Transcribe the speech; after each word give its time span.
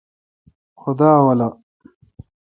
خدا 0.81 1.09
اولو۔ 1.21 1.49